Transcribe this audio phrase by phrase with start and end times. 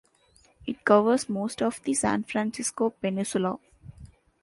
[0.65, 3.59] It covers most of the San Francisco Peninsula.